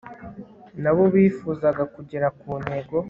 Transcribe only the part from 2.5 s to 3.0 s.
ntego